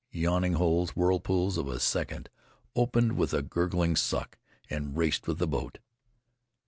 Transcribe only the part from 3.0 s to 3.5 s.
with a